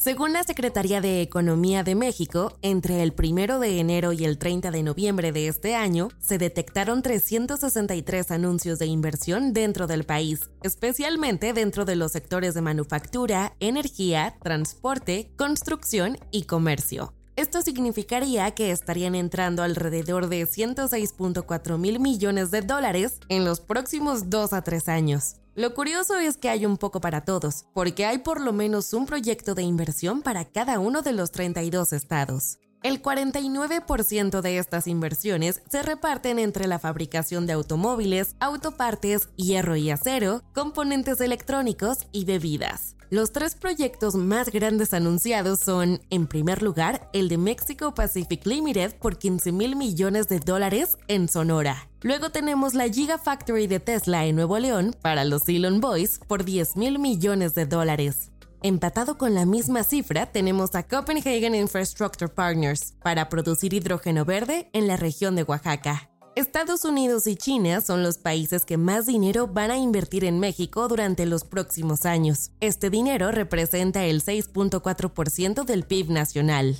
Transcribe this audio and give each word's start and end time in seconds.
Según 0.00 0.32
la 0.32 0.44
Secretaría 0.44 1.02
de 1.02 1.20
Economía 1.20 1.84
de 1.84 1.94
México, 1.94 2.56
entre 2.62 3.02
el 3.02 3.12
1 3.14 3.60
de 3.60 3.80
enero 3.80 4.14
y 4.14 4.24
el 4.24 4.38
30 4.38 4.70
de 4.70 4.82
noviembre 4.82 5.30
de 5.30 5.46
este 5.46 5.74
año, 5.74 6.08
se 6.18 6.38
detectaron 6.38 7.02
363 7.02 8.30
anuncios 8.30 8.78
de 8.78 8.86
inversión 8.86 9.52
dentro 9.52 9.86
del 9.86 10.04
país, 10.04 10.48
especialmente 10.62 11.52
dentro 11.52 11.84
de 11.84 11.96
los 11.96 12.12
sectores 12.12 12.54
de 12.54 12.62
manufactura, 12.62 13.52
energía, 13.60 14.38
transporte, 14.42 15.32
construcción 15.36 16.16
y 16.30 16.44
comercio. 16.44 17.12
Esto 17.36 17.60
significaría 17.60 18.50
que 18.52 18.70
estarían 18.70 19.14
entrando 19.14 19.62
alrededor 19.62 20.30
de 20.30 20.46
106.4 20.46 21.76
mil 21.76 22.00
millones 22.00 22.50
de 22.50 22.62
dólares 22.62 23.20
en 23.28 23.44
los 23.44 23.60
próximos 23.60 24.30
2 24.30 24.54
a 24.54 24.62
3 24.62 24.88
años. 24.88 25.39
Lo 25.56 25.74
curioso 25.74 26.16
es 26.16 26.36
que 26.36 26.48
hay 26.48 26.64
un 26.64 26.76
poco 26.76 27.00
para 27.00 27.24
todos, 27.24 27.66
porque 27.74 28.06
hay 28.06 28.18
por 28.18 28.40
lo 28.40 28.52
menos 28.52 28.92
un 28.92 29.04
proyecto 29.06 29.54
de 29.56 29.62
inversión 29.62 30.22
para 30.22 30.44
cada 30.44 30.78
uno 30.78 31.02
de 31.02 31.12
los 31.12 31.32
32 31.32 31.92
estados. 31.92 32.58
El 32.82 33.02
49% 33.02 34.40
de 34.40 34.56
estas 34.56 34.86
inversiones 34.86 35.60
se 35.68 35.82
reparten 35.82 36.38
entre 36.38 36.66
la 36.66 36.78
fabricación 36.78 37.46
de 37.46 37.52
automóviles, 37.52 38.36
autopartes, 38.40 39.28
hierro 39.36 39.76
y 39.76 39.90
acero, 39.90 40.42
componentes 40.54 41.20
electrónicos 41.20 42.06
y 42.10 42.24
bebidas. 42.24 42.96
Los 43.10 43.32
tres 43.32 43.54
proyectos 43.54 44.14
más 44.14 44.50
grandes 44.50 44.94
anunciados 44.94 45.60
son, 45.60 46.00
en 46.08 46.26
primer 46.26 46.62
lugar, 46.62 47.10
el 47.12 47.28
de 47.28 47.36
Mexico 47.36 47.92
Pacific 47.92 48.46
Limited 48.46 48.94
por 48.94 49.18
15 49.18 49.52
mil 49.52 49.76
millones 49.76 50.28
de 50.28 50.38
dólares 50.38 50.96
en 51.06 51.28
Sonora. 51.28 51.90
Luego 52.00 52.30
tenemos 52.30 52.72
la 52.72 52.88
Gigafactory 52.88 53.66
de 53.66 53.80
Tesla 53.80 54.24
en 54.24 54.36
Nuevo 54.36 54.58
León 54.58 54.96
para 55.02 55.24
los 55.24 55.46
Elon 55.48 55.80
Boys 55.82 56.20
por 56.26 56.44
10 56.44 56.76
mil 56.76 56.98
millones 56.98 57.54
de 57.54 57.66
dólares. 57.66 58.29
Empatado 58.62 59.16
con 59.16 59.34
la 59.34 59.46
misma 59.46 59.84
cifra, 59.84 60.26
tenemos 60.26 60.74
a 60.74 60.82
Copenhagen 60.82 61.54
Infrastructure 61.54 62.28
Partners 62.28 62.92
para 63.02 63.30
producir 63.30 63.72
hidrógeno 63.72 64.26
verde 64.26 64.68
en 64.74 64.86
la 64.86 64.98
región 64.98 65.34
de 65.34 65.44
Oaxaca. 65.44 66.10
Estados 66.36 66.84
Unidos 66.84 67.26
y 67.26 67.36
China 67.36 67.80
son 67.80 68.02
los 68.02 68.18
países 68.18 68.66
que 68.66 68.76
más 68.76 69.06
dinero 69.06 69.46
van 69.46 69.70
a 69.70 69.78
invertir 69.78 70.24
en 70.24 70.40
México 70.40 70.88
durante 70.88 71.24
los 71.24 71.44
próximos 71.44 72.04
años. 72.04 72.50
Este 72.60 72.90
dinero 72.90 73.30
representa 73.30 74.04
el 74.04 74.22
6.4% 74.22 75.64
del 75.64 75.84
PIB 75.84 76.10
nacional. 76.10 76.76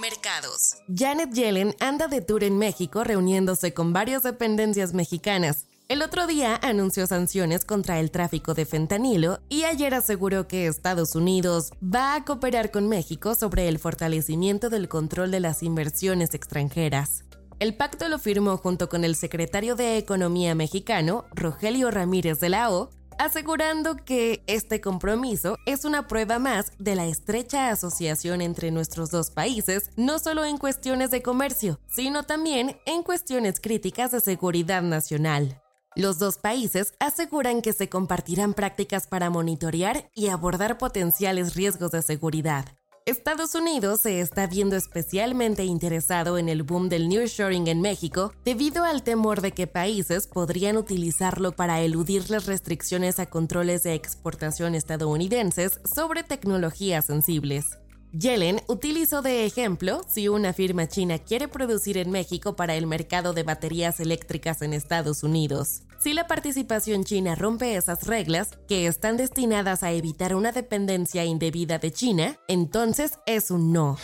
Mercados. 0.00 0.76
Janet 0.88 1.32
Yellen 1.34 1.74
anda 1.80 2.08
de 2.08 2.22
tour 2.22 2.44
en 2.44 2.56
México 2.56 3.04
reuniéndose 3.04 3.74
con 3.74 3.92
varias 3.92 4.22
dependencias 4.22 4.94
mexicanas. 4.94 5.66
El 5.90 6.02
otro 6.02 6.28
día 6.28 6.54
anunció 6.62 7.04
sanciones 7.08 7.64
contra 7.64 7.98
el 7.98 8.12
tráfico 8.12 8.54
de 8.54 8.64
fentanilo 8.64 9.40
y 9.48 9.64
ayer 9.64 9.92
aseguró 9.92 10.46
que 10.46 10.68
Estados 10.68 11.16
Unidos 11.16 11.72
va 11.82 12.14
a 12.14 12.24
cooperar 12.24 12.70
con 12.70 12.88
México 12.88 13.34
sobre 13.34 13.66
el 13.66 13.80
fortalecimiento 13.80 14.70
del 14.70 14.88
control 14.88 15.32
de 15.32 15.40
las 15.40 15.64
inversiones 15.64 16.32
extranjeras. 16.32 17.24
El 17.58 17.74
pacto 17.74 18.08
lo 18.08 18.20
firmó 18.20 18.56
junto 18.56 18.88
con 18.88 19.02
el 19.02 19.16
secretario 19.16 19.74
de 19.74 19.98
Economía 19.98 20.54
mexicano, 20.54 21.24
Rogelio 21.32 21.90
Ramírez 21.90 22.38
de 22.38 22.50
la 22.50 22.70
O, 22.70 22.90
asegurando 23.18 23.96
que 23.96 24.44
este 24.46 24.80
compromiso 24.80 25.56
es 25.66 25.84
una 25.84 26.06
prueba 26.06 26.38
más 26.38 26.70
de 26.78 26.94
la 26.94 27.06
estrecha 27.06 27.68
asociación 27.70 28.42
entre 28.42 28.70
nuestros 28.70 29.10
dos 29.10 29.32
países, 29.32 29.90
no 29.96 30.20
solo 30.20 30.44
en 30.44 30.56
cuestiones 30.56 31.10
de 31.10 31.20
comercio, 31.20 31.80
sino 31.88 32.22
también 32.22 32.78
en 32.86 33.02
cuestiones 33.02 33.58
críticas 33.58 34.12
de 34.12 34.20
seguridad 34.20 34.82
nacional. 34.82 35.60
Los 35.96 36.20
dos 36.20 36.38
países 36.38 36.94
aseguran 37.00 37.62
que 37.62 37.72
se 37.72 37.88
compartirán 37.88 38.54
prácticas 38.54 39.08
para 39.08 39.28
monitorear 39.28 40.08
y 40.14 40.28
abordar 40.28 40.78
potenciales 40.78 41.56
riesgos 41.56 41.90
de 41.90 42.00
seguridad. 42.02 42.64
Estados 43.06 43.56
Unidos 43.56 44.02
se 44.02 44.20
está 44.20 44.46
viendo 44.46 44.76
especialmente 44.76 45.64
interesado 45.64 46.38
en 46.38 46.48
el 46.48 46.62
boom 46.62 46.88
del 46.88 47.08
nearshoring 47.08 47.66
en 47.66 47.80
México 47.80 48.32
debido 48.44 48.84
al 48.84 49.02
temor 49.02 49.40
de 49.40 49.50
que 49.50 49.66
países 49.66 50.28
podrían 50.28 50.76
utilizarlo 50.76 51.52
para 51.52 51.80
eludir 51.80 52.30
las 52.30 52.46
restricciones 52.46 53.18
a 53.18 53.26
controles 53.26 53.82
de 53.82 53.94
exportación 53.94 54.76
estadounidenses 54.76 55.80
sobre 55.92 56.22
tecnologías 56.22 57.06
sensibles. 57.06 57.78
Yellen 58.12 58.60
utilizó 58.66 59.22
de 59.22 59.46
ejemplo 59.46 60.02
si 60.08 60.28
una 60.28 60.52
firma 60.52 60.88
china 60.88 61.18
quiere 61.18 61.46
producir 61.46 61.96
en 61.96 62.10
México 62.10 62.56
para 62.56 62.74
el 62.74 62.88
mercado 62.88 63.32
de 63.32 63.44
baterías 63.44 64.00
eléctricas 64.00 64.62
en 64.62 64.72
Estados 64.72 65.22
Unidos. 65.22 65.82
Si 66.00 66.12
la 66.12 66.26
participación 66.26 67.04
china 67.04 67.36
rompe 67.36 67.76
esas 67.76 68.08
reglas, 68.08 68.58
que 68.66 68.86
están 68.86 69.16
destinadas 69.16 69.84
a 69.84 69.92
evitar 69.92 70.34
una 70.34 70.50
dependencia 70.50 71.24
indebida 71.24 71.78
de 71.78 71.92
China, 71.92 72.36
entonces 72.48 73.12
es 73.26 73.52
un 73.52 73.72
no. 73.72 73.96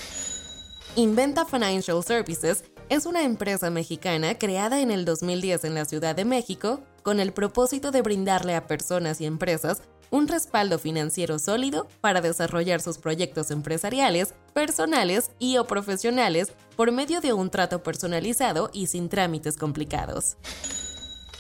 Inventa 0.95 1.45
Financial 1.45 2.03
Services 2.05 2.63
es 2.89 3.07
una 3.07 3.25
empresa 3.25 3.71
mexicana 3.71 4.39
creada 4.39 4.81
en 4.81 4.93
el 4.93 5.05
2010 5.05 5.65
en 5.65 5.75
la 5.75 5.85
Ciudad 5.85 6.15
de 6.15 6.25
México 6.25 6.81
con 7.03 7.19
el 7.19 7.33
propósito 7.33 7.91
de 7.91 8.03
brindarle 8.03 8.55
a 8.55 8.69
personas 8.69 9.21
y 9.21 9.27
empresas 9.27 9.83
un 10.17 10.29
respaldo 10.29 10.79
financiero 10.79 11.39
sólido 11.39 11.89
para 12.01 12.23
desarrollar 12.23 12.81
sus 12.81 12.99
proyectos 12.99 13.51
empresariales, 13.51 14.33
personales 14.55 15.31
y 15.39 15.59
o 15.59 15.67
profesionales 15.67 16.53
por 16.75 16.91
medio 16.91 17.21
de 17.21 17.35
un 17.35 17.51
trato 17.51 17.83
personalizado 17.83 18.71
y 18.73 18.87
sin 18.87 19.09
trámites 19.09 19.57
complicados. 19.57 20.37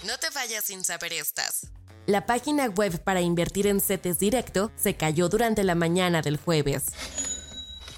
No 0.06 0.18
te 0.18 0.28
vayas 0.34 0.64
sin 0.64 0.84
saber 0.84 1.14
estas. 1.14 1.68
La 2.06 2.26
página 2.26 2.66
web 2.66 3.02
para 3.02 3.20
invertir 3.20 3.66
en 3.66 3.80
CETES 3.80 4.18
directo 4.18 4.70
se 4.76 4.94
cayó 4.94 5.28
durante 5.28 5.64
la 5.64 5.74
mañana 5.74 6.22
del 6.22 6.36
jueves. 6.36 6.84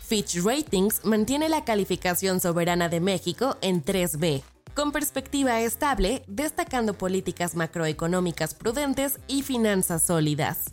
Fitch 0.07 0.43
Ratings 0.43 1.05
mantiene 1.05 1.51
la 1.51 1.65
calificación 1.65 2.41
soberana 2.41 2.89
de 2.89 3.01
México 3.01 3.59
en 3.61 3.85
3B, 3.85 4.43
con 4.79 4.93
perspectiva 4.93 5.61
estable, 5.61 6.23
destacando 6.29 6.95
políticas 6.95 7.57
macroeconómicas 7.57 8.55
prudentes 8.55 9.19
y 9.27 9.43
finanzas 9.43 10.05
sólidas. 10.05 10.73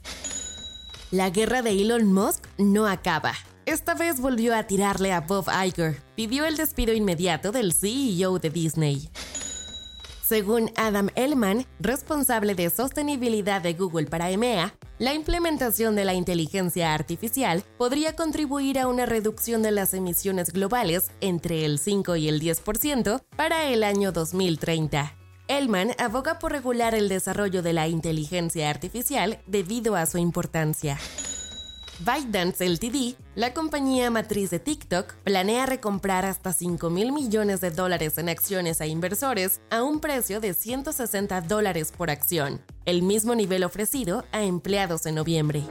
La 1.09 1.31
guerra 1.31 1.63
de 1.63 1.71
Elon 1.71 2.13
Musk 2.13 2.45
no 2.59 2.85
acaba. 2.85 3.33
Esta 3.65 3.95
vez 3.95 4.19
volvió 4.21 4.55
a 4.55 4.61
tirarle 4.67 5.11
a 5.11 5.21
Bob 5.21 5.47
Iger. 5.49 6.03
Pidió 6.15 6.45
el 6.45 6.55
despido 6.55 6.93
inmediato 6.93 7.51
del 7.51 7.73
CEO 7.73 8.37
de 8.37 8.51
Disney. 8.51 9.09
Según 10.23 10.71
Adam 10.75 11.09
Ellman, 11.15 11.65
responsable 11.79 12.53
de 12.53 12.69
sostenibilidad 12.69 13.59
de 13.59 13.73
Google 13.73 14.05
para 14.05 14.29
EMEA, 14.29 14.75
la 14.97 15.13
implementación 15.13 15.95
de 15.95 16.05
la 16.05 16.13
inteligencia 16.13 16.93
artificial 16.93 17.63
podría 17.77 18.15
contribuir 18.15 18.79
a 18.79 18.87
una 18.87 19.05
reducción 19.05 19.61
de 19.61 19.71
las 19.71 19.93
emisiones 19.93 20.53
globales 20.53 21.11
entre 21.19 21.65
el 21.65 21.79
5 21.79 22.15
y 22.15 22.29
el 22.29 22.41
10% 22.41 23.21
para 23.35 23.65
el 23.65 23.83
año 23.83 24.11
2030. 24.11 25.17
Ellman 25.47 25.91
aboga 25.99 26.39
por 26.39 26.51
regular 26.53 26.95
el 26.95 27.09
desarrollo 27.09 27.61
de 27.61 27.73
la 27.73 27.87
inteligencia 27.87 28.69
artificial 28.69 29.39
debido 29.45 29.95
a 29.95 30.05
su 30.05 30.17
importancia. 30.17 30.97
ByteDance 31.99 32.67
Ltd, 32.67 33.15
la 33.35 33.53
compañía 33.53 34.11
matriz 34.11 34.49
de 34.49 34.59
TikTok, 34.59 35.13
planea 35.23 35.65
recomprar 35.65 36.25
hasta 36.25 36.51
5 36.51 36.89
mil 36.89 37.11
millones 37.11 37.61
de 37.61 37.71
dólares 37.71 38.17
en 38.17 38.27
acciones 38.27 38.81
a 38.81 38.85
inversores 38.85 39.61
a 39.69 39.83
un 39.83 39.99
precio 39.99 40.41
de 40.41 40.53
160 40.53 41.41
dólares 41.41 41.93
por 41.95 42.09
acción, 42.09 42.61
el 42.85 43.01
mismo 43.01 43.33
nivel 43.35 43.63
ofrecido 43.63 44.25
a 44.31 44.43
empleados 44.43 45.05
en 45.05 45.15
noviembre. 45.15 45.63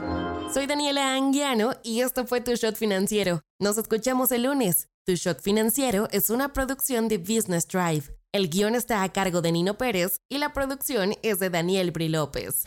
Soy 0.53 0.65
Daniela 0.65 1.15
Anguiano 1.15 1.73
y 1.83 2.01
esto 2.01 2.25
fue 2.25 2.41
Tu 2.41 2.55
Shot 2.55 2.75
Financiero. 2.75 3.41
Nos 3.59 3.77
escuchamos 3.77 4.31
el 4.31 4.43
lunes. 4.43 4.89
Tu 5.05 5.13
Shot 5.13 5.41
Financiero 5.41 6.07
es 6.11 6.29
una 6.29 6.53
producción 6.53 7.07
de 7.07 7.19
Business 7.19 7.67
Drive. 7.67 8.15
El 8.31 8.49
guion 8.49 8.75
está 8.75 9.03
a 9.03 9.13
cargo 9.13 9.41
de 9.41 9.51
Nino 9.51 9.77
Pérez 9.77 10.17
y 10.29 10.39
la 10.39 10.53
producción 10.53 11.13
es 11.21 11.39
de 11.39 11.49
Daniel 11.49 11.91
Bri 11.91 12.09
López. 12.09 12.63